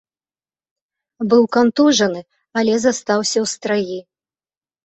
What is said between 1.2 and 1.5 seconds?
Быў